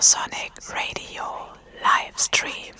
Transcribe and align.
Evosonic 0.00 0.52
Radio 0.72 1.24
Livestream. 1.84 2.74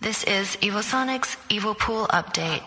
This 0.00 0.24
is 0.24 0.56
Evosonics 0.62 1.36
Evopool 1.50 2.06
Update. 2.08 2.62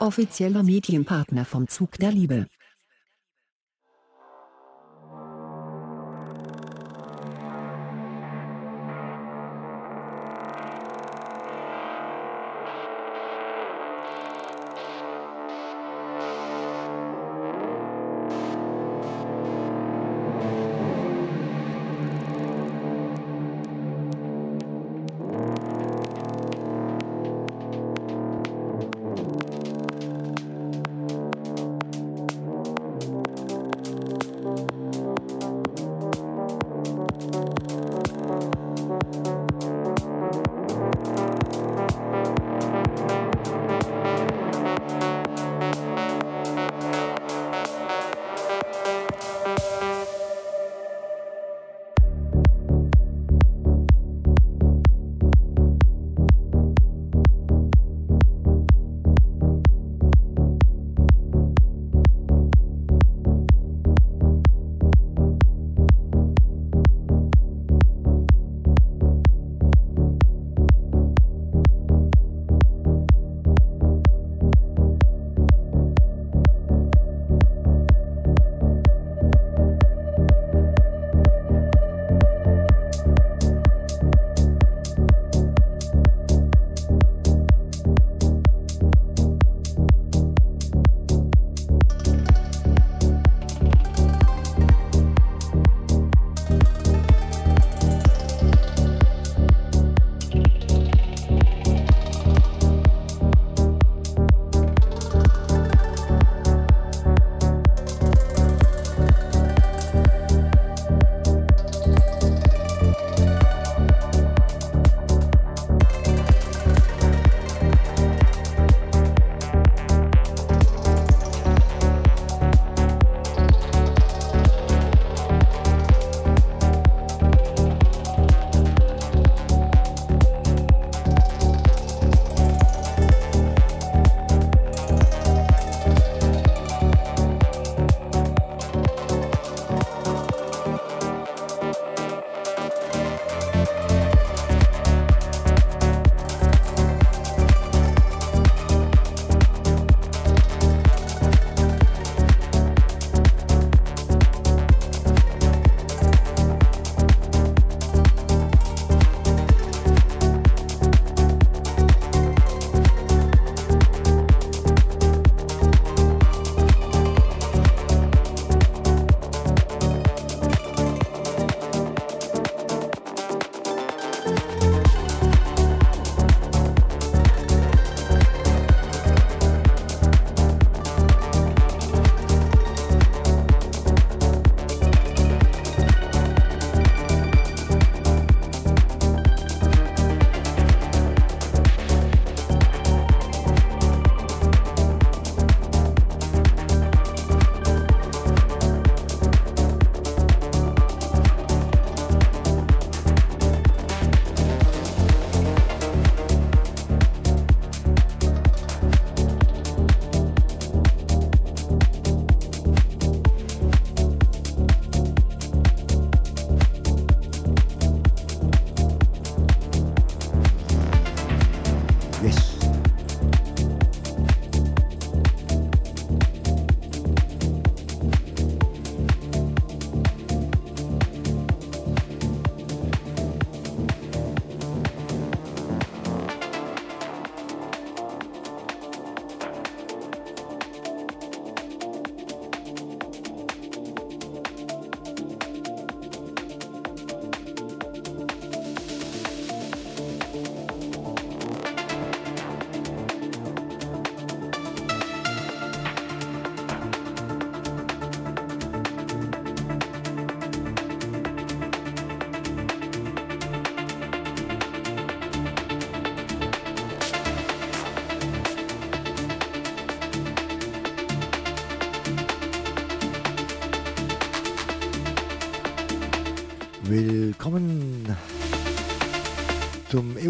Offizieller 0.00 0.64
Medienpartner 0.64 1.44
vom 1.44 1.68
Zug 1.68 1.92
der 2.00 2.10
Liebe. 2.10 2.48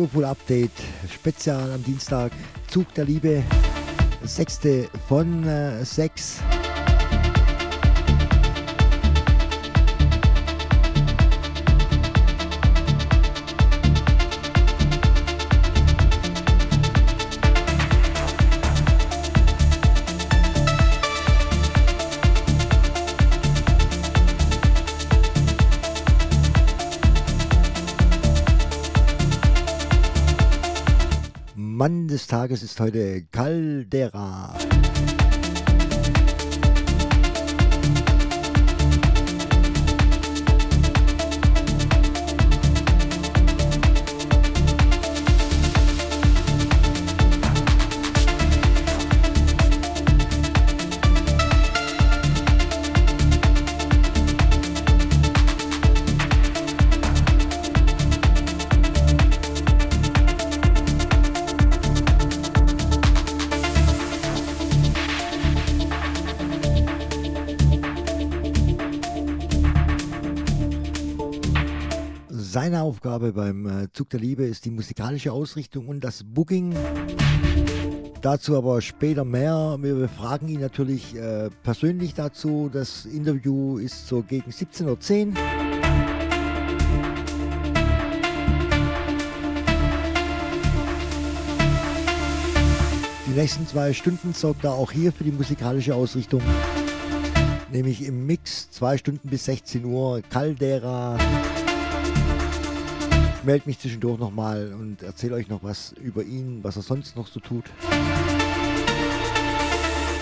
Evopol 0.04 0.26
Update 0.26 0.82
Spezial 1.10 1.72
am 1.72 1.82
Dienstag. 1.82 2.30
Zug 2.68 2.92
der 2.92 3.06
Liebe, 3.06 3.42
sechste 4.22 4.86
von 5.08 5.46
äh, 5.46 5.82
sechs. 5.82 6.40
Des 32.24 32.28
Tages 32.28 32.62
ist 32.62 32.80
heute 32.80 33.22
Caldera. 33.32 34.43
Zug 73.94 74.10
der 74.10 74.18
Liebe 74.18 74.44
ist 74.44 74.64
die 74.64 74.72
musikalische 74.72 75.30
Ausrichtung 75.32 75.86
und 75.86 76.02
das 76.02 76.24
Booking. 76.24 76.74
Dazu 78.22 78.56
aber 78.56 78.80
später 78.80 79.24
mehr. 79.24 79.78
Wir 79.80 79.94
befragen 79.94 80.48
ihn 80.48 80.60
natürlich 80.60 81.14
äh, 81.14 81.48
persönlich 81.62 82.12
dazu. 82.12 82.68
Das 82.72 83.06
Interview 83.06 83.78
ist 83.78 84.08
so 84.08 84.22
gegen 84.22 84.50
17.10 84.50 84.88
Uhr. 84.88 85.34
Die 93.28 93.40
nächsten 93.40 93.64
zwei 93.68 93.92
Stunden 93.92 94.32
sorgt 94.32 94.64
er 94.64 94.72
auch 94.72 94.90
hier 94.90 95.12
für 95.12 95.22
die 95.22 95.30
musikalische 95.30 95.94
Ausrichtung. 95.94 96.42
Nämlich 97.70 98.04
im 98.04 98.26
Mix 98.26 98.72
zwei 98.72 98.98
Stunden 98.98 99.28
bis 99.28 99.44
16 99.44 99.84
Uhr 99.84 100.20
Caldera 100.22 101.16
melde 103.44 103.66
mich 103.66 103.78
zwischendurch 103.78 104.18
nochmal 104.18 104.72
und 104.72 105.02
erzähle 105.02 105.34
euch 105.34 105.48
noch 105.48 105.62
was 105.62 105.92
über 105.92 106.22
ihn, 106.22 106.62
was 106.62 106.76
er 106.76 106.82
sonst 106.82 107.16
noch 107.16 107.26
so 107.26 107.40
tut. 107.40 107.64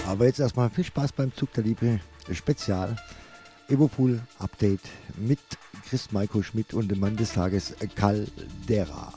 Aber 0.07 0.27
jetzt 0.27 0.41
erstmal 0.41 0.71
viel 0.71 0.85
Spaß 0.85 1.13
beim 1.13 1.35
Zug 1.35 1.53
der 1.53 1.65
Liebe 1.65 2.01
Spezial. 2.33 2.97
Evopool 3.69 4.21
Update 4.39 4.83
mit 5.17 5.39
Chris 5.89 6.13
Maiko 6.13 6.43
Schmidt 6.43 6.75
und 6.75 6.91
dem 6.91 7.01
Mann 7.01 7.17
des 7.17 7.33
Tages 7.33 7.75
Caldera. 7.95 9.15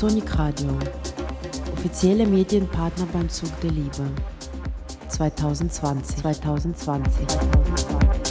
Evosonic 0.00 0.38
Radio, 0.38 0.78
offizielle 1.74 2.26
Medienpartner 2.26 3.04
beim 3.12 3.28
Zug 3.28 3.50
der 3.60 3.70
Liebe. 3.70 4.08
2020. 5.10 6.22
2020. 6.22 7.26
2020. 7.26 8.29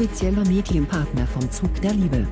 Offizieller 0.00 0.46
Medienpartner 0.48 1.26
vom 1.26 1.50
Zug 1.50 1.78
der 1.82 1.92
Liebe. 1.92 2.26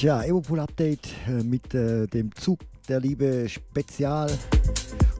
Tja, 0.00 0.24
Evopol 0.24 0.60
Update 0.60 1.10
äh, 1.28 1.42
mit 1.42 1.74
äh, 1.74 2.06
dem 2.06 2.34
Zug 2.34 2.60
der 2.88 3.00
Liebe 3.00 3.50
Spezial. 3.50 4.30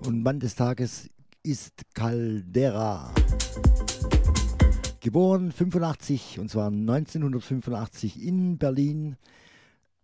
Und 0.06 0.22
Mann 0.22 0.40
des 0.40 0.54
Tages 0.54 1.10
ist 1.42 1.82
Caldera. 1.92 3.12
Geboren 5.00 5.52
85 5.52 6.38
und 6.38 6.50
zwar 6.50 6.68
1985 6.68 8.24
in 8.24 8.56
Berlin 8.56 9.18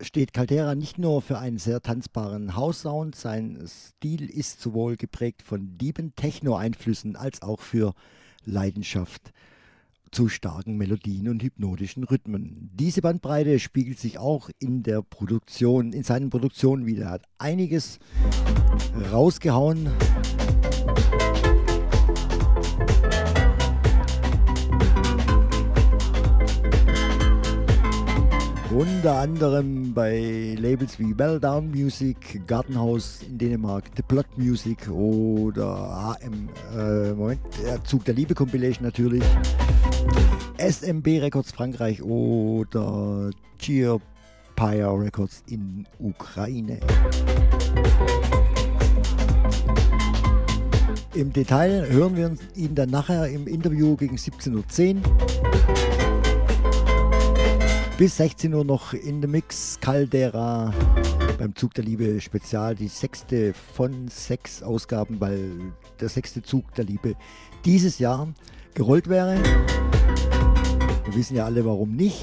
steht 0.02 0.34
Caldera 0.34 0.74
nicht 0.74 0.98
nur 0.98 1.22
für 1.22 1.38
einen 1.38 1.56
sehr 1.56 1.80
tanzbaren 1.80 2.54
House-Sound, 2.54 3.16
sein 3.16 3.66
Stil 3.66 4.28
ist 4.28 4.60
sowohl 4.60 4.98
geprägt 4.98 5.40
von 5.40 5.78
lieben 5.80 6.14
Techno-Einflüssen 6.16 7.16
als 7.16 7.40
auch 7.40 7.62
für 7.62 7.94
Leidenschaft 8.44 9.32
zu 10.10 10.28
starken 10.28 10.76
Melodien 10.76 11.28
und 11.28 11.42
hypnotischen 11.42 12.04
Rhythmen. 12.04 12.70
Diese 12.74 13.02
Bandbreite 13.02 13.58
spiegelt 13.58 13.98
sich 13.98 14.18
auch 14.18 14.50
in 14.58 14.82
der 14.82 15.02
Produktion, 15.02 15.92
in 15.92 16.02
seinen 16.02 16.30
Produktionen 16.30 16.86
wieder. 16.86 17.04
Er 17.06 17.10
hat 17.10 17.22
einiges 17.38 17.98
rausgehauen. 19.12 19.88
Unter 28.70 29.20
anderem 29.20 29.94
bei 29.94 30.56
Labels 30.58 30.98
wie 30.98 31.16
Well 31.16 31.38
Down 31.38 31.70
Music, 31.70 32.46
Gartenhaus 32.48 33.20
in 33.22 33.38
Dänemark, 33.38 33.84
The 33.96 34.02
Plot 34.02 34.26
Music 34.36 34.88
oder 34.90 36.16
HM, 36.20 36.48
äh, 36.76 37.12
Moment, 37.12 37.40
der 37.62 37.82
Zug 37.84 38.04
der 38.04 38.14
Liebe 38.14 38.34
Compilation 38.34 38.84
natürlich, 38.84 39.22
SMB 40.58 41.06
Records 41.22 41.52
Frankreich 41.52 42.02
oder 42.02 43.30
Geopire 43.58 45.00
Records 45.00 45.44
in 45.48 45.86
Ukraine. 46.00 46.80
Im 51.14 51.32
Detail 51.32 51.88
hören 51.88 52.16
wir 52.16 52.34
ihn 52.56 52.74
dann 52.74 52.90
nachher 52.90 53.28
im 53.28 53.46
Interview 53.46 53.96
gegen 53.96 54.16
17.10 54.16 54.96
Uhr. 54.96 55.45
Bis 57.98 58.18
16 58.18 58.52
Uhr 58.52 58.62
noch 58.62 58.92
in 58.92 59.22
the 59.22 59.26
Mix 59.26 59.78
Caldera 59.80 60.70
beim 61.38 61.56
Zug 61.56 61.72
der 61.72 61.84
Liebe 61.84 62.20
Spezial, 62.20 62.74
die 62.74 62.88
sechste 62.88 63.54
von 63.54 64.08
sechs 64.08 64.62
Ausgaben, 64.62 65.18
weil 65.18 65.72
der 65.98 66.10
sechste 66.10 66.42
Zug 66.42 66.74
der 66.74 66.84
Liebe 66.84 67.14
dieses 67.64 67.98
Jahr 67.98 68.28
gerollt 68.74 69.08
wäre. 69.08 69.42
Wir 71.04 71.14
wissen 71.14 71.36
ja 71.36 71.46
alle, 71.46 71.64
warum 71.64 71.96
nicht. 71.96 72.22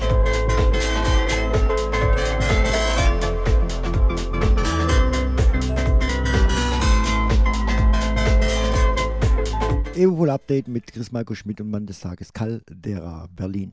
Evopol 9.95 10.29
Update 10.29 10.67
mit 10.67 10.85
Chris 10.93 11.11
Marco 11.11 11.33
Schmidt 11.33 11.61
und 11.61 11.71
Mann 11.71 11.87
des 11.87 11.99
Tages 11.99 12.31
Caldera 12.31 13.27
Berlin. 13.35 13.71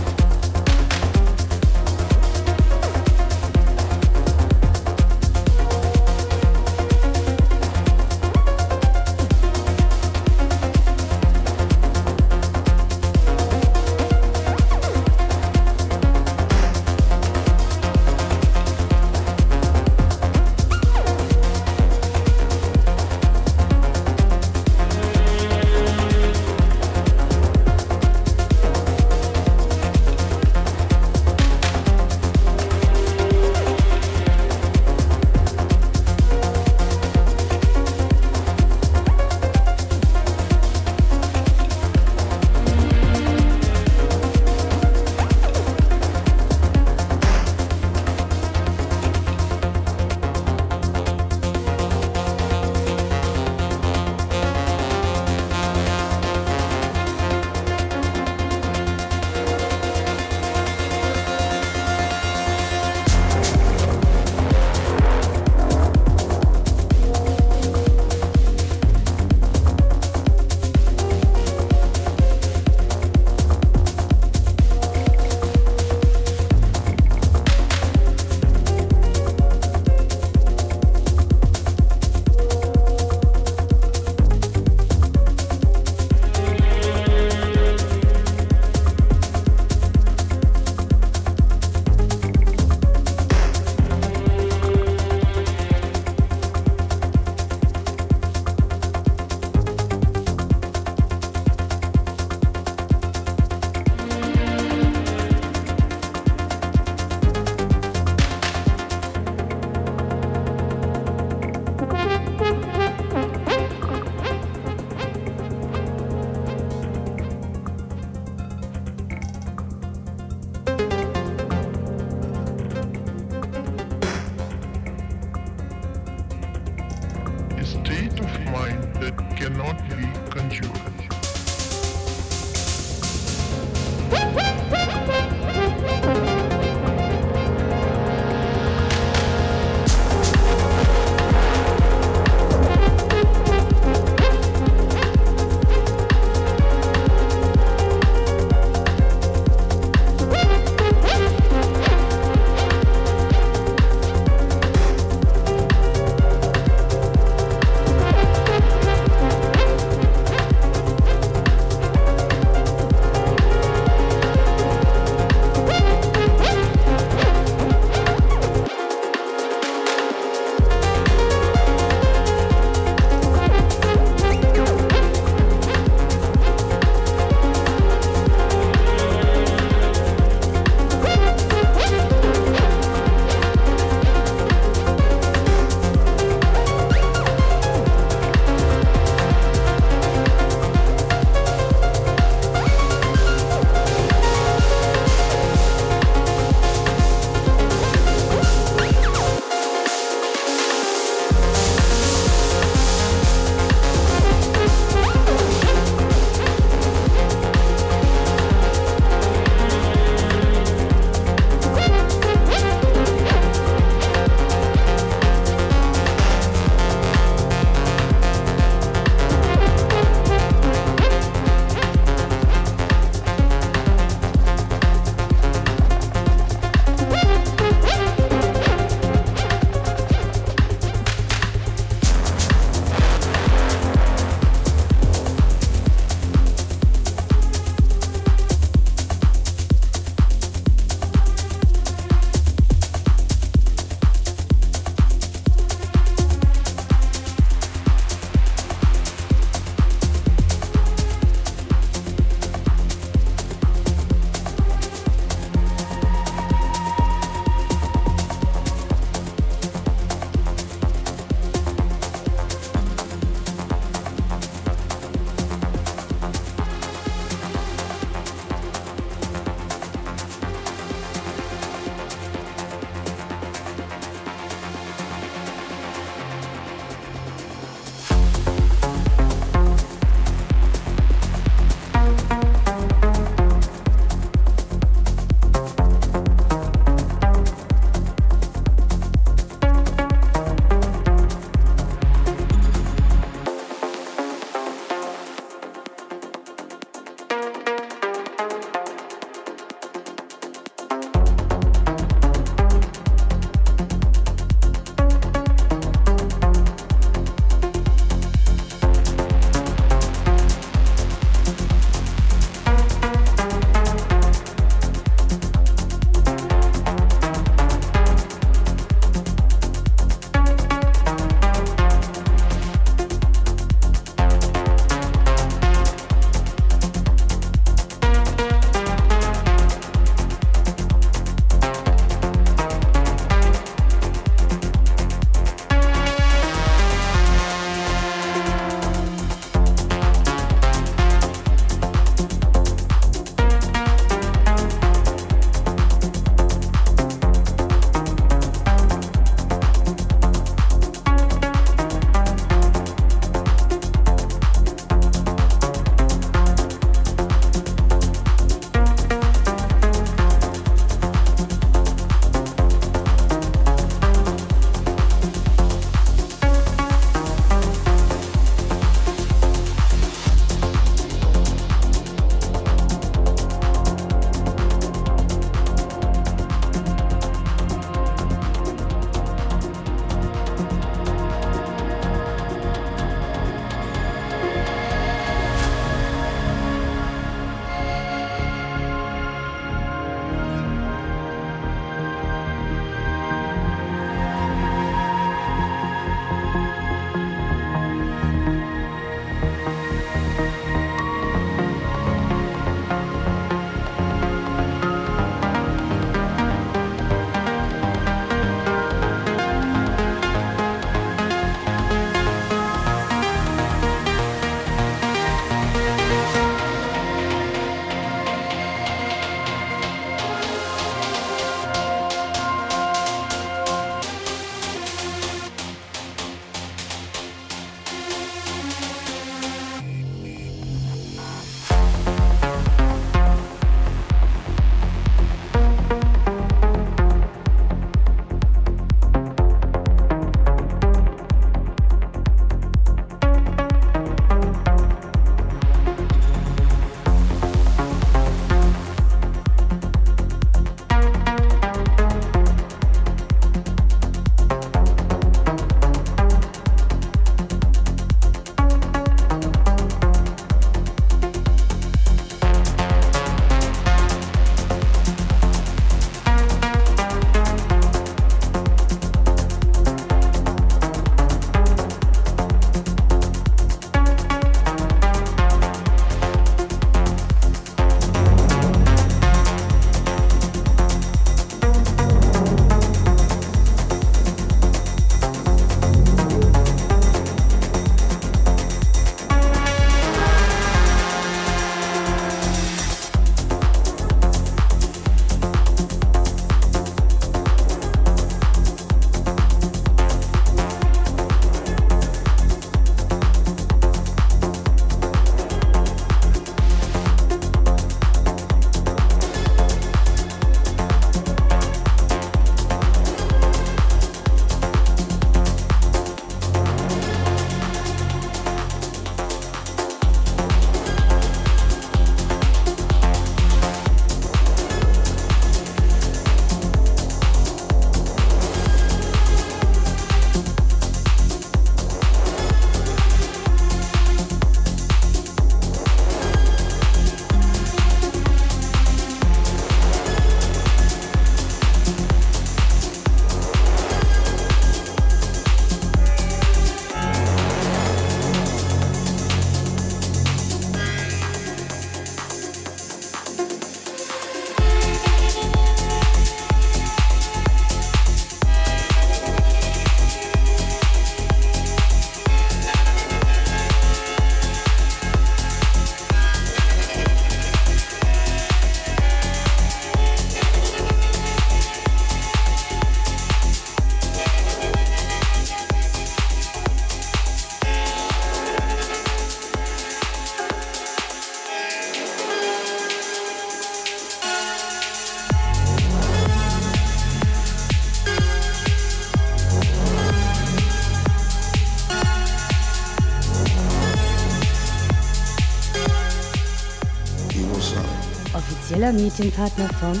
Offizieller 598.80 598.92
Medienpartner 598.92 599.68
vom 599.74 600.00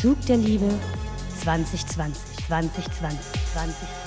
Zug 0.00 0.20
der 0.26 0.36
Liebe 0.36 0.68
2020, 1.42 2.46
2020, 2.46 3.18
2020. 3.52 4.01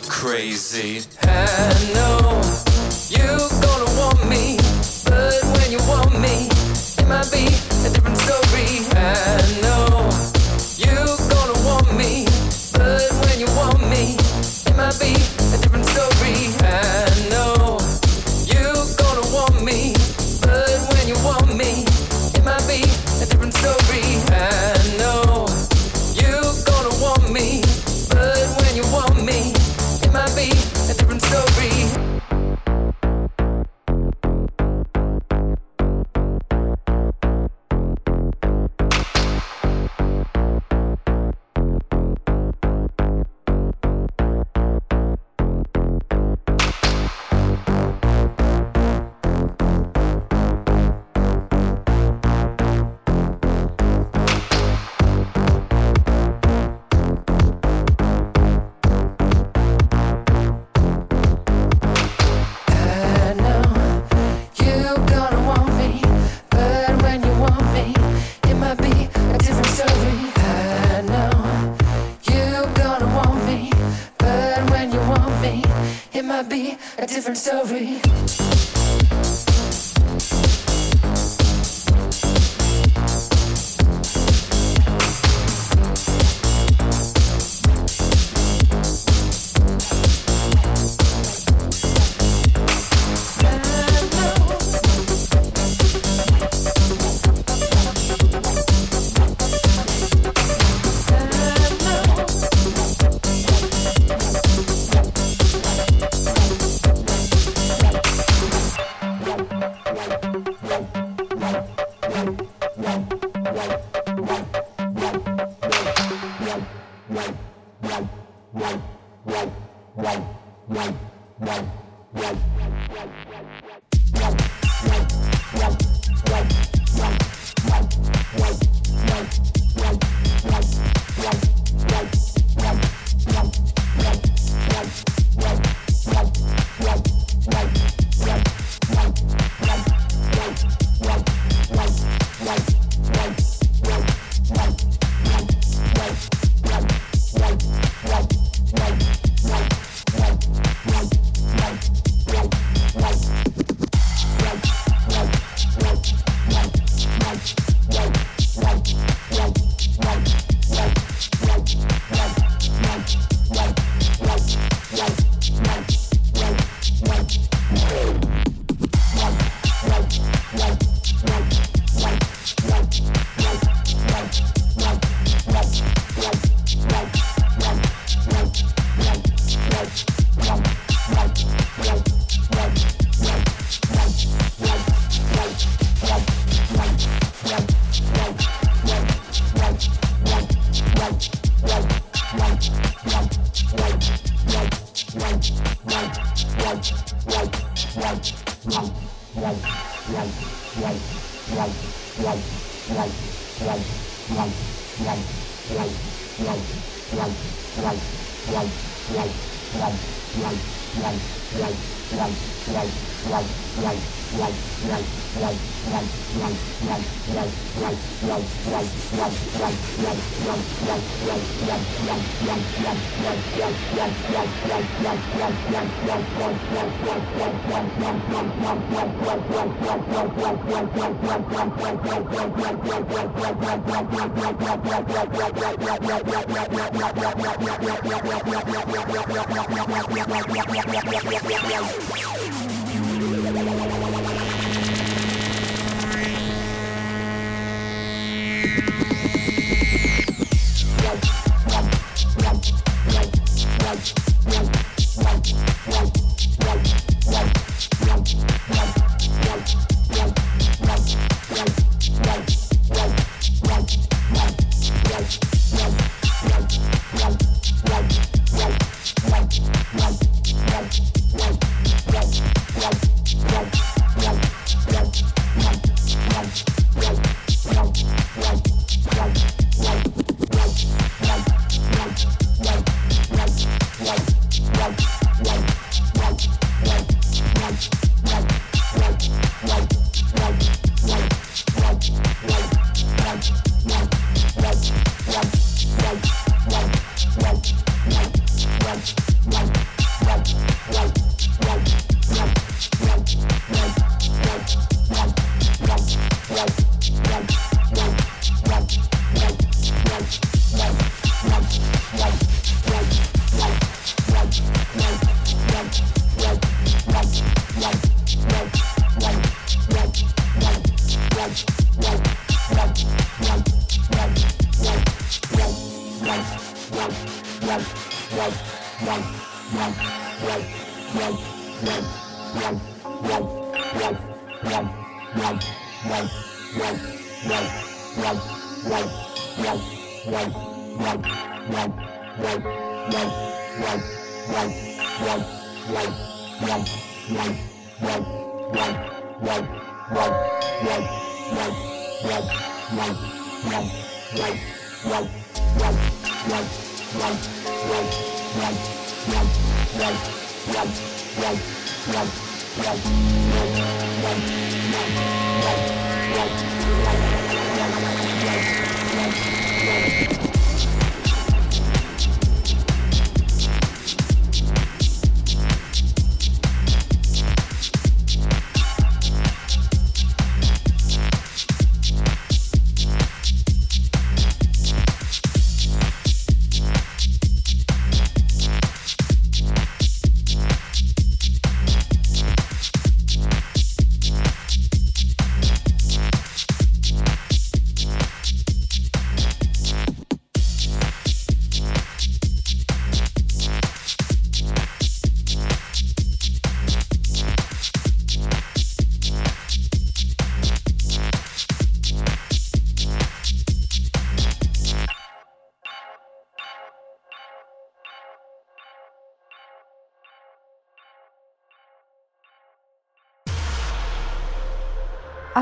crazy. 0.00 1.02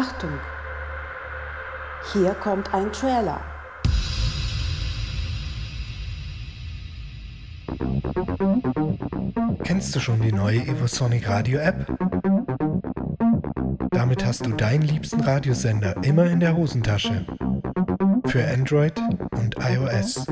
Achtung! 0.00 0.32
Hier 2.14 2.32
kommt 2.32 2.72
ein 2.72 2.90
Trailer. 2.90 3.38
Kennst 9.62 9.94
du 9.94 10.00
schon 10.00 10.22
die 10.22 10.32
neue 10.32 10.62
Evosonic 10.62 11.28
Radio 11.28 11.58
App? 11.58 11.86
Damit 13.90 14.24
hast 14.24 14.46
du 14.46 14.52
deinen 14.52 14.84
liebsten 14.84 15.20
Radiosender 15.20 15.94
immer 16.02 16.24
in 16.24 16.40
der 16.40 16.56
Hosentasche. 16.56 17.26
Für 18.24 18.48
Android 18.48 18.98
und 19.32 19.54
iOS. 19.58 20.26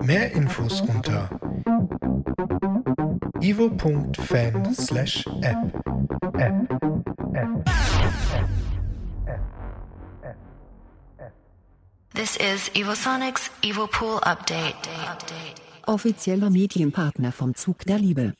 Mehr 0.00 0.32
Infos 0.32 0.80
unter 0.82 1.28
ivo.fan/app. 3.40 5.83
is 12.94 13.00
Evosonics 13.00 13.50
Evo 13.62 13.86
Pool 13.86 14.18
Update. 14.22 14.88
Offizieller 15.86 16.50
Medienpartner 16.50 17.32
vom 17.32 17.54
Zug 17.54 17.78
der 17.86 17.98
Liebe. 17.98 18.34